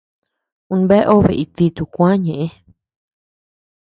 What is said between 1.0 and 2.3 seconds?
obe it dituu kuä